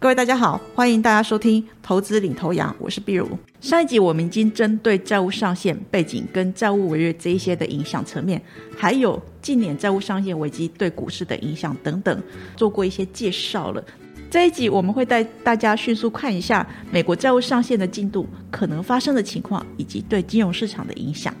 [0.00, 3.28] 各位大家好，欢迎大家收听投资领头羊，我是碧如。
[3.60, 8.40] 上一集我们已经针对债务上限背景跟债务违约这一些的影响层面，
[8.76, 12.22] 还有近年债务上限危机对股市的影响等等，
[12.54, 13.82] 做过一些介绍了。
[14.30, 21.34] 这一集我们会带大家迅速看一下美国债务上限的进度、可能发生的情况以及对金融市场的影响。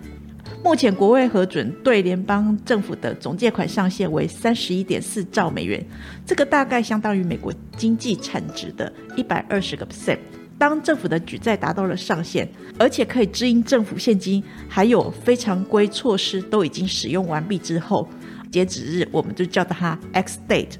[0.62, 5.82] 目前国会核准对联邦政府的总借款上限为三十一点四兆美元，
[6.26, 10.18] 这个大概相当于美国经济产值的一百二十个 percent。
[10.58, 18.06] 当政府的举债达到了上限，而且可以支应政府现金，还有非常规措施都已经使用完毕之后，
[18.50, 20.74] 截止日我们就叫它 X date。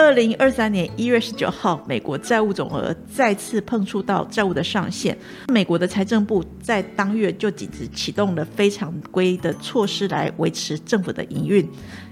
[0.00, 5.18] 二零二三年一月十九号，美国债务总额再次碰触到债务的上限。
[5.48, 11.68] 美国的财政部在当月就紧急启动了非常规的措施来维持政府的营运，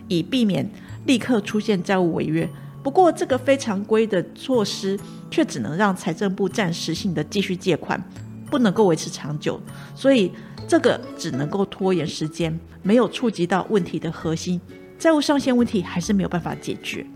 [0.09, 0.69] 以避免
[1.05, 2.49] 立刻出现债务违约。
[2.83, 4.99] 不过，这个非常规的措施
[5.31, 8.03] 却只能让财政部暂时性的继续借款，
[8.51, 9.61] 不能够维持长久，
[9.95, 10.33] 所以
[10.67, 14.61] 这个只能够拖延时间，没有触及到问题的核心。
[14.99, 17.07] 债务上限问题还是没有办法解决。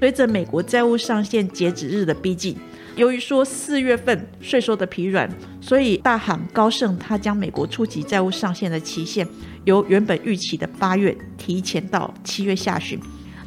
[0.00, 2.56] 随着美国债务上限截止日的逼近，
[2.96, 5.28] 由于说四月份税收的疲软，
[5.60, 9.28] 所以大行高盛他将美国触及债务上限的期限
[9.66, 12.98] 由原本预期的八月提前到七月下旬。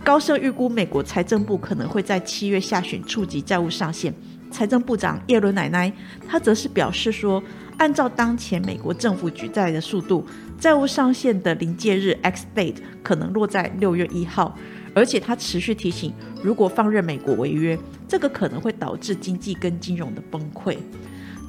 [0.03, 4.13] 高盛预估美国财政部可能会在七月下旬触及债务上限。
[4.51, 5.91] 财政部长耶伦奶奶
[6.29, 7.41] 她则是表示说，
[7.77, 10.23] 按照当前美国政府举债的速度，
[10.59, 14.55] 债务上限的临界日 X date 可能落在六月一号。
[14.95, 16.13] 而且他持续提醒，
[16.44, 17.77] 如果放任美国违约，
[18.08, 20.77] 这个可能会导致经济跟金融的崩溃。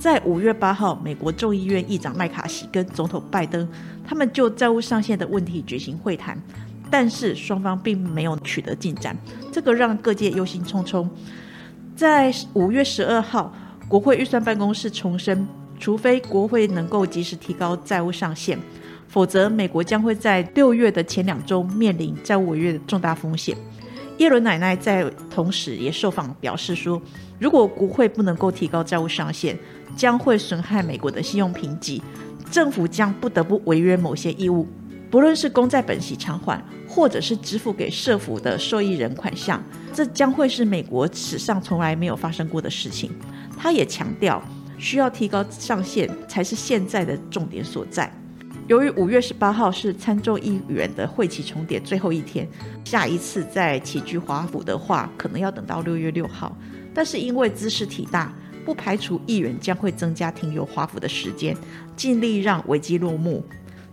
[0.01, 3.67] 在五月八号，美国众议院议长麦卡锡跟总统拜登，
[4.05, 6.39] 他们就债务上限的问题举行会谈，
[6.91, 9.17] 但是双方并没有取得进展，
[9.53, 11.09] 这个让各界忧心忡忡。
[11.97, 13.55] 在五月十二号，
[13.89, 15.47] 国会预算办公室重申，
[15.79, 18.59] 除非国会能够及时提高债务上限。
[19.15, 23.57] 否则，美国将会在六月的前两周面临债务违约的重大风险。
[24.19, 27.01] 耶伦奶奶在同时也受访表示说，
[27.39, 29.57] 如果国会不能够提高债务上限，
[29.95, 32.03] 将会损害美国的信用评级，
[32.51, 34.67] 政府将不得不违约某些义务，
[35.13, 39.63] 不论是公债本息偿还，或者是支付给社府的受益人款项，
[39.93, 43.13] 这将会是美国史上从来没有发生过的事情。
[43.57, 44.43] 他也强调，
[44.77, 48.13] 需要提高上限才是现在的重点所在。
[48.67, 52.49] 由于五月十八号是参众议员的会期重叠最后一天，
[52.83, 56.57] 下一次再齐聚华府的话，可能要等到六月六号。
[56.95, 58.33] 但是因为姿势体大，
[58.65, 61.55] 不排除议员将会增加停留华府的时间，
[61.95, 63.45] 尽力让危机落幕。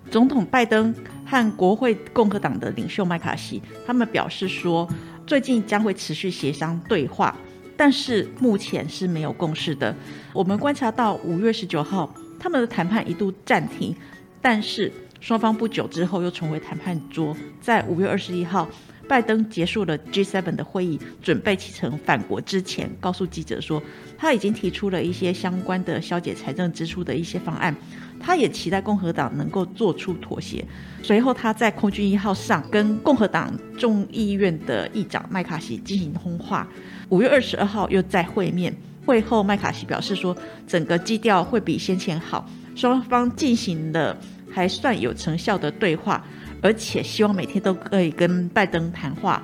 [0.10, 0.96] 总统拜登
[1.26, 4.88] 和国会共和党的领袖麦卡锡，他们表示说，
[5.28, 7.38] 最近将会持续协商对话，
[7.76, 9.94] 但是目前是没有共识的。
[10.32, 12.10] 我们观察到五月十九号，
[12.40, 13.94] 他们的谈判一度暂停。
[14.42, 17.36] 但是双方不久之后又重回谈判桌。
[17.62, 18.68] 在五月二十一号，
[19.08, 23.82] 拜登结束了 G7 的会议，准备启程返国之前，告诉记者说，
[24.18, 27.76] 他已经提出了一些相关的消解财政支出的一些方案。
[28.24, 30.64] 他也期待共和党能够做出妥协。
[31.02, 36.68] 随后，他在空军一号上跟共和党众议院的议长麦卡锡进行通话。
[37.10, 38.76] 五月二十二号又再会面。
[39.08, 40.38] 会后，麦卡锡表示说，
[40.68, 42.48] 整个基调会比先前好。
[42.76, 44.18] 双方进行了
[44.52, 46.24] 还算有成效的对话，
[46.62, 49.42] 而且希望每天都可以跟拜登谈话，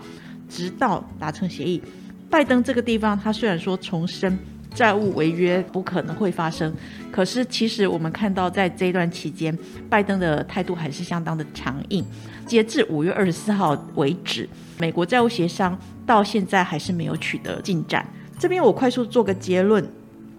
[0.49, 1.81] 直到达成协议。
[2.29, 4.37] 拜登这个地方，他虽然说重申
[4.73, 6.73] 债务违约不可能会发生，
[7.11, 9.57] 可是其实我们看到在这一段期间，
[9.89, 12.05] 拜登的态度还是相当的强硬。
[12.45, 18.05] 截至五月二十四号为止，美国债务协商到现在还是没有取得进展。
[18.37, 19.85] 这边我快速做个结论，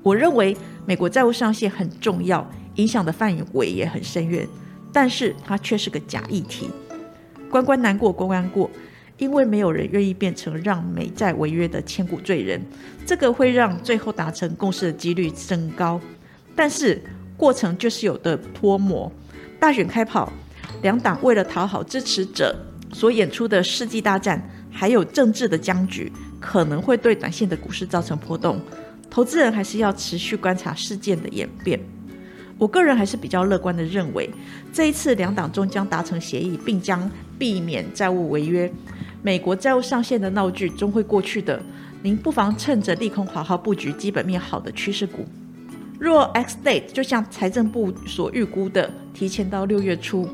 [0.02, 0.56] 我认为
[0.86, 2.48] 美国债务上限很重要。
[2.78, 4.46] 影响的范围也很深远，
[4.92, 6.70] 但是它却是个假议题。
[7.50, 8.70] 关关难过关关过，
[9.18, 12.60] 因为没有人愿意变成让美债违约的千古罪人，
[13.04, 16.00] 这个会让最后达成共识的几率增高。
[16.54, 17.02] 但是
[17.36, 19.10] 过程就是有的脱模。
[19.60, 20.32] 大选开跑，
[20.82, 22.54] 两党为了讨好支持者
[22.92, 28.60] 所演出的世纪大战，还有政治的僵局，可能会对短线的股市造成波动。
[29.10, 31.80] 投资人还是要持续观察事件的演变。
[32.58, 34.28] 我个人还是比较乐观的，认为
[34.72, 37.08] 这一次两党终将达成协议，并将
[37.38, 38.70] 避免债务违约，
[39.22, 41.62] 美国债务上限的闹剧终会过去的。
[42.02, 45.24] 您不妨趁着利空好好布局基本面好的趋势股。
[45.98, 50.28] 若 X date 就像财政部所预估的，提前到六月初，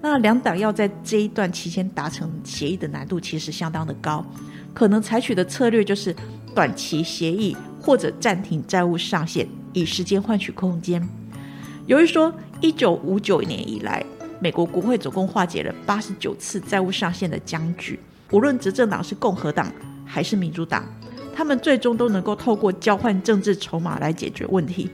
[0.00, 4.24] 那两党要在这一段期间达成协议的难度其实相当的高，
[4.72, 6.14] 可能采取的策略就是
[6.54, 11.06] 短期协议或者暂停债务上限，以时间换取空间。
[11.90, 14.00] 由于说，一九五九年以来，
[14.38, 17.98] 美国国会总共化解了八十九次债务上限的僵局，
[18.30, 19.66] 无论执政党是共和党
[20.06, 20.84] 还是民主党，
[21.34, 24.88] 他们最终都能够透过交换政治筹码来解决问题。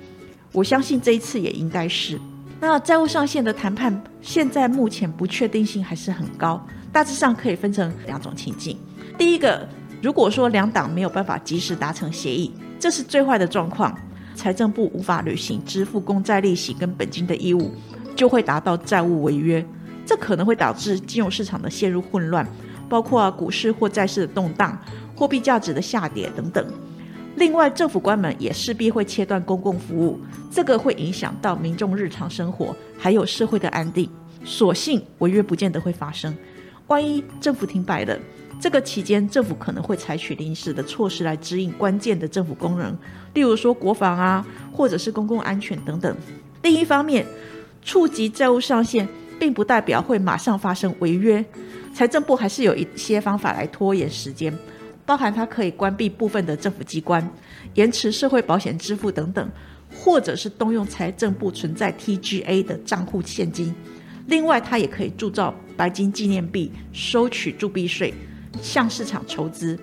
[0.53, 2.19] 我相信这一次也应该是。
[2.59, 8.79] 那债务上限的谈判，现在目前不确定性还是很高，大致上可以分成两种情境。
[9.19, 9.69] 第一个，
[10.01, 12.51] 如果说两党没有办法及时达成协议，
[12.81, 13.95] 这是最坏的状况。
[14.37, 17.73] 财政部无法履行支付公债利息跟本金的义务，
[18.15, 19.65] 就会达到债务违约。
[20.05, 22.47] 这可能会导致金融市场的陷入混乱，
[22.89, 24.79] 包括股市或债市的动荡、
[25.17, 26.65] 货币价值的下跌等等。
[27.35, 34.09] 另外，政府官们也势必会切断公共服务，这个会影响到民众日常生活，还有社会的安定。
[34.45, 36.33] 所幸违约不见得会发生，
[36.87, 38.17] 万一政府停摆了。
[38.59, 42.97] 这个期间，政府可能会采取临时的措施来指引关键的政府功能，
[43.35, 46.17] 例如说国防啊，或者是公共安全等等。
[46.63, 47.25] 另一方面，
[47.83, 49.07] 触及债务上限，
[49.39, 51.45] 并不代表会马上发生违约。
[51.95, 54.53] 财政部还是有一些方法来拖延时间，
[55.05, 57.27] 包含它可以关闭部分的政府机关，
[57.75, 59.49] 延迟社会保险支付等等，
[59.95, 63.73] 或者是动用财政部存在 TGA 的账户现金。
[64.27, 68.13] 另外，它也可以铸造白金纪念币，收取铸币税。
[68.63, 69.79] 向市场筹资，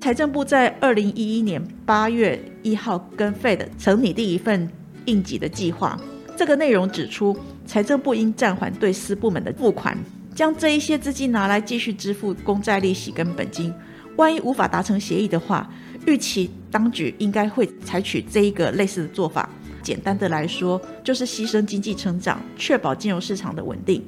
[0.00, 4.68] 财政部在二零一一年八月一号跟 Fed 曾拟定一份
[5.06, 5.98] 应急的计划。
[6.36, 7.36] 这个内容指出，
[7.66, 9.98] 财政部应暂缓对私部门的付款，
[10.34, 13.72] 将这一些资金拿来继续支付公债利息跟本金。
[14.16, 15.68] 万一无法达成协议的话，
[16.06, 19.48] 预期当局应该会采取这一个类似的做法。
[19.82, 24.02] 简单的来说，就是牺牲经济成长，确保金融市场的稳定。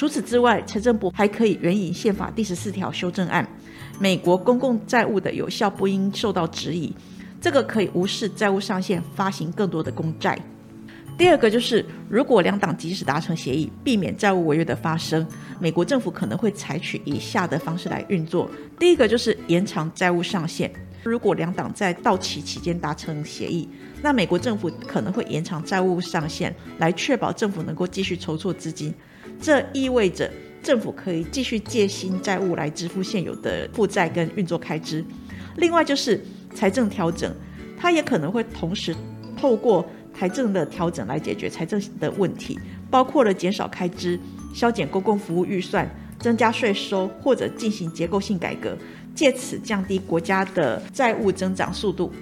[0.00, 3.46] 除此之外，财政部还可以援引宪法第十四条修正案，
[3.98, 6.90] 美国公共债务的有效不应受到质疑，
[7.38, 10.38] 这个可以无视债务上限，发行更多的公债。
[11.18, 15.26] 第二个就是，如果两党及时达成协议，避免债务违约的发生，
[15.58, 18.50] 美国政府可能会采取以下的方式来运作。
[18.78, 20.72] 第一个就是延长债务上限，
[21.02, 23.68] 如果两党在到期期间达成协议，
[24.00, 28.94] 那美国政府可能会延长债务上限，来确保政府能够继续筹措资金。
[29.40, 30.30] 这意味着
[30.62, 35.04] 政府可以继续借新债务来支付现有的负债跟运作开支。
[35.56, 36.22] 另外就是
[36.54, 37.34] 财政调整，
[37.78, 38.94] 它也可能会同时
[39.36, 42.58] 透过财政的调整来解决财政的问题，
[42.90, 44.18] 包括了减少开支、
[44.54, 45.88] 削减公共服务预算、
[46.18, 48.76] 增加税收或者进行结构性改革，
[49.14, 52.12] 借此降低国家的债务增长速度。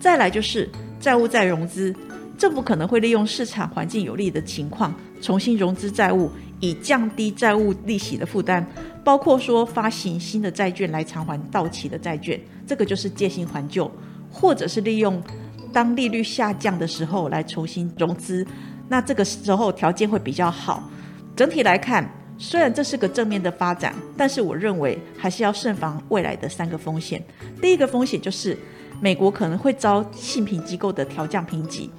[0.00, 1.94] 再来就是债务再融资，
[2.36, 6.30] 政府可能会利用市场环境有利的情况，重新融资债务。
[6.60, 8.64] 以降低债务利息的负担，
[9.04, 13.90] 包括说发行新的债券来偿还到期的债券，这个就是借新还旧，
[14.32, 15.22] 或者是利用
[15.70, 18.42] 当利率下降的时候来重新融资，
[18.88, 20.82] 那这个时候条件会比较好。
[21.36, 27.22] 整体来看，虽然这是个正面的发展，但是我认为还是要慎防未来的三个风险。
[27.60, 28.56] 第一个风险就是
[28.98, 31.90] 美国可能会遭信评机构的调降评级。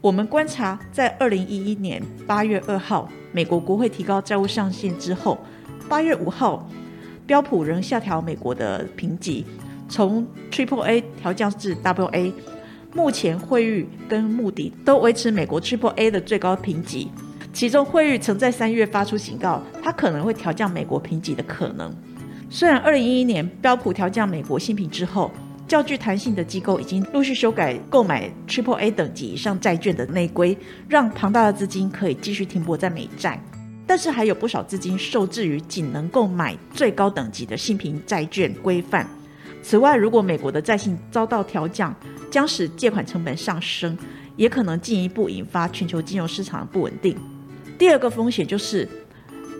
[0.00, 5.38] 我们观察，在二零一一年八月二号，美国国会提高债务上限之后，
[5.90, 6.66] 八月五号，
[7.26, 9.44] 标普仍下调美国的评级，
[9.90, 12.32] 从 Triple A 调降至 Double A。
[12.94, 17.10] 目前惠誉跟穆迪都维持美国 Triple A 的最高评级，
[17.52, 21.94] 其中惠誉曾在三月发出警告，它可能会调降美国评级的可能。
[22.48, 25.30] 虽然二零一一年标普调降美国新评之后，
[25.70, 30.58] 较具弹性的机构已经陆续修改购买 Triple A 等级以上债券的内规，
[30.88, 33.40] 让庞大的资金可以继续停泊在美债。
[33.86, 39.08] 但是还有不少资金受制于仅能购买最高等级的信评债券规范。
[39.62, 41.94] 此外，如果美国的债信遭到调降，
[42.32, 43.96] 将使借款成本上升，
[44.34, 47.16] 也可能进一步引发全球金融市场的不稳定。
[47.78, 48.88] 第二个风险就是，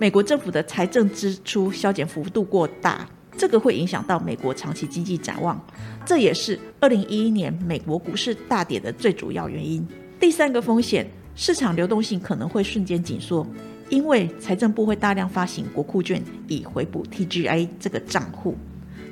[0.01, 3.07] 美国政府的财政支出削减幅度过大。
[3.41, 5.59] 这个会影响到美国长期经济展望，
[6.05, 9.83] 这也是二零一一年美国股市大跌的最主要原因。
[10.21, 13.47] 第三个风险，市场流动性可能会瞬间紧缩，
[13.89, 18.55] 因为财政部会大量发行国库券以回补 TGA 这个账户。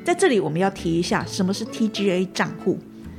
[0.05, 2.79] 在这里，我们要提一下什么是 TGA 账户。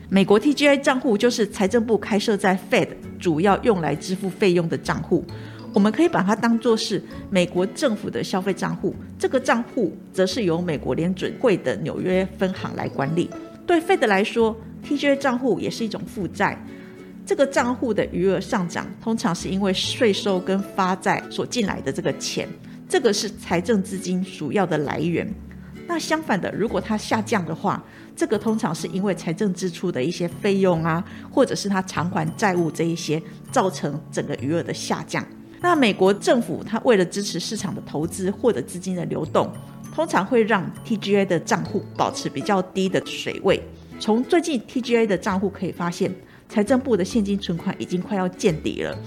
[0.10, 2.89] 美国 TGA 账户就是财政部开设在 Fed
[3.20, 5.25] 主要用来支付费用的账户。
[5.74, 13.30] 我们可以把它当作是美国政府的消费账户，这个账户则是由美国联准会的纽约分行来管理。
[13.68, 16.58] 对 Fed 来说，TGA 账户也是一种负债。
[17.24, 22.50] 这个账户的余额上涨，通常是因为税收跟发债所进来的这个钱，
[22.88, 25.32] 这个是财政资金主要的来源。
[25.88, 27.84] 那相反的，如果它下降的话，
[28.16, 33.22] 这个通常是因为财政支出的一些费用啊，或者是它偿还债务这一些，
[33.52, 35.24] 造成整个余额的下降。
[35.62, 39.51] 那美国政府它为了支持市场的投资或者资金的流动，
[39.94, 43.62] 通常会让 TGA 的账户保持比较低的水位。
[44.00, 46.13] 从最近 TGA 的账户可以发现，
[46.48, 48.98] 财政部的现金存款已经快要见底了。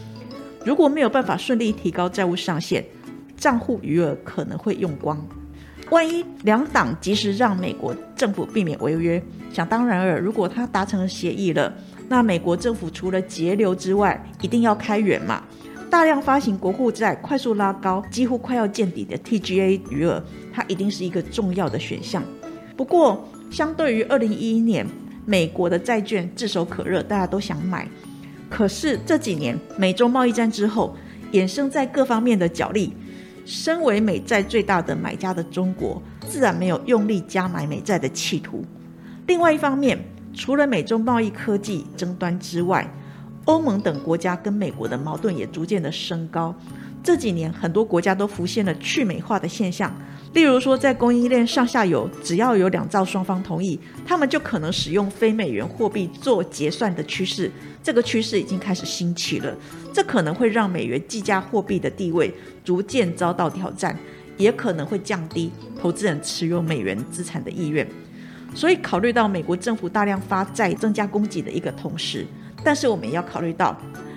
[0.65, 2.85] 如果没有办法顺利提高债务上限，
[3.37, 5.19] 账户余额可能会用光。
[5.91, 11.73] 万一两党及时让美国政府避免违约，想当然尔，如果他达成了协议了，
[12.09, 15.43] 那美国政府除了节流之外，一定要开源嘛。
[15.93, 22.25] 大量发行国库债，快速拉高几乎快要见底的 TGA 余额，它一定是一个重要的选项。
[22.75, 24.87] 不过，相对于二零一一年，
[25.27, 27.87] 美国的债券炙手可热，大家都想买。
[28.49, 30.97] 可是这几年美中贸易战之后，
[31.33, 32.95] 衍生在各方面的角力。
[33.45, 38.65] 身为美债最大的买家的中国，自然没有用力加买美债的企图。
[39.27, 42.91] 另外一方面，除了美中贸易科技争端之外，
[43.45, 46.55] 欧盟等国家跟美国的矛盾也逐渐的升高。
[47.03, 49.93] 这几年，很多国家都浮现了去美化的现象。
[50.35, 57.51] 例如说，在供应链上下游，只要有两造双方同意，他们就可能使用非美元货币做结算的趋势。
[57.83, 59.53] 这个趋势已经开始兴起了，
[59.93, 62.33] 这可能会让美元计价货币的地位
[62.65, 63.99] 逐渐遭到挑战，
[64.37, 67.87] 也可能会降低投资人持有美元资产的意愿。
[68.55, 72.25] 所以，考虑到美国政府大量发债增加供给的一个同时，
[72.65, 73.77] 但是我们也要考虑到，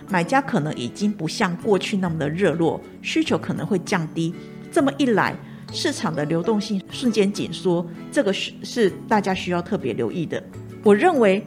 [0.10, 4.34] 买家可能已经不像过去那么的热络，需求可能会降低。
[4.72, 5.36] 这么一来，
[5.72, 10.44] 市场的流动性瞬间紧缩，这个是是大家需要特别留意的。
[10.84, 11.46] 我认为。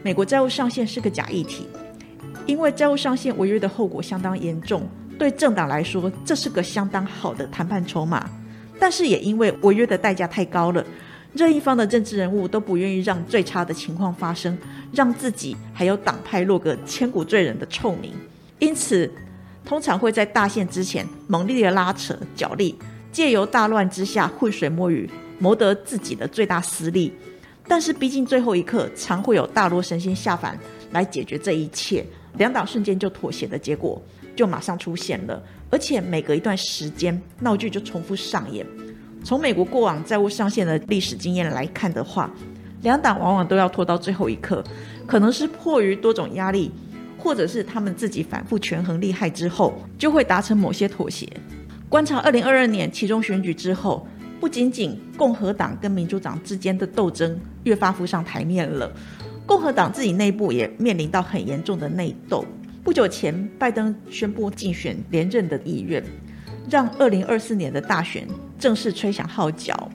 [0.00, 1.66] 美国债务上限是个假议题，
[2.46, 4.88] 因为债务上限违约的后果相当严重，
[5.18, 8.24] 对政党来说这是个相当好的谈判筹码。
[8.78, 10.82] 但是也因为违约的代价太高了，
[11.38, 14.58] 任一方的政治人物都不愿意让最差的情况发生，
[14.92, 18.12] 让自己还有党派落个千古罪人的臭名。
[18.58, 19.08] 因此，
[19.64, 22.76] 通常会在大限之前猛烈的拉扯角力，
[23.12, 27.12] 借由大乱之下浑水摸鱼，谋得自己的最大私利。
[27.68, 30.58] 但是，毕竟最后一刻常会有大罗神仙下凡
[30.90, 32.04] 来解决这一切，
[32.36, 34.02] 两党瞬间就妥协的结果
[34.34, 35.40] 就马上出现了，
[35.70, 38.66] 而且每隔一段时间闹剧就重复上演。
[39.24, 42.30] 从美国过往债务上限的历史经验来看的话，
[42.82, 44.62] 两党往往都要拖到最后一刻，
[45.06, 46.70] 可能是迫于多种压力，
[47.18, 51.28] 或者是他们自己反复权衡利害之后，就会达成某些妥协。
[51.88, 54.06] 观察二零二二年其中选举之后。
[54.40, 58.88] 不仅仅共和党跟民主党之间的斗争越发浮上台面了，
[59.44, 62.44] 共和党自己内部也面临到很严重的内斗。
[62.84, 66.00] 不久前，拜登宣布竞选连任的意愿，
[66.70, 69.88] 让二零二四年的大选正式吹响号角。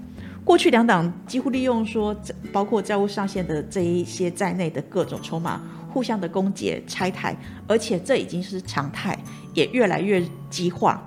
[0.45, 2.15] 过去两党几乎利用说，
[2.51, 7.35] 包括债务上限的这一些在内的各种筹码，互相的攻讦拆台，
[7.67, 9.17] 而且这已经是常态，
[9.53, 11.05] 也越来越激化。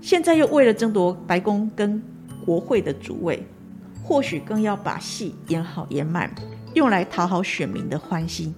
[0.00, 2.00] 现在又为了争夺白宫跟
[2.44, 3.44] 国会的主位，
[4.04, 6.32] 或许更要把戏演好演满，
[6.74, 8.54] 用来讨好选民的欢心。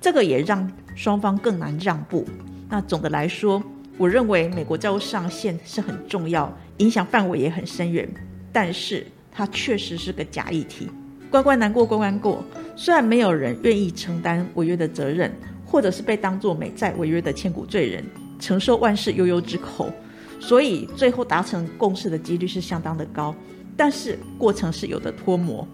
[0.00, 2.24] 这个也让双方更难让步。
[2.68, 3.60] 那总的来说，
[3.96, 8.08] 我认为美国债务上限是很重要，影响范围也很深远。
[8.52, 10.88] 但是它确实是个假议题，
[11.30, 12.44] 关关难过关关过。
[12.76, 15.32] 虽然没有人愿意承担违约的责任，
[15.64, 18.04] 或者是被当作美债违约的千古罪人，
[18.38, 19.92] 承受万事悠悠之口。
[20.40, 23.34] 所以最后达成共识的几率是相当的高，
[23.76, 25.66] 但是过程是有的脱模。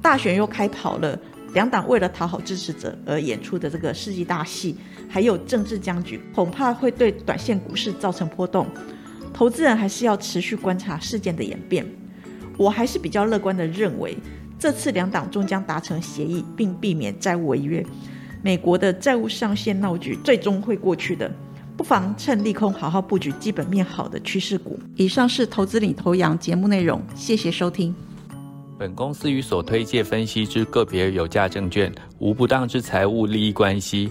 [0.00, 1.18] 大选又开跑了，
[1.54, 4.76] 两党为了讨好支持者而演出的这个世纪大戏，
[5.12, 8.66] 还有政治僵局，恐怕会对短线股市造成波动。
[9.30, 11.84] 投资人还是要持续观察事件的演变。
[12.56, 14.16] 我还是比较乐观的认为，
[14.58, 17.84] 这次两党终将达成协议，并避免债务违约，
[18.40, 21.30] 美国的债务上限闹剧最终会过去的。
[21.76, 24.78] 不妨趁利空好好布局基本面好的趋势股。
[24.96, 27.94] 以上是投资领头羊节目内容，谢谢收听。
[28.78, 34.10] 本公司与所推介分析之个别有价证券无不当之财务利益关系。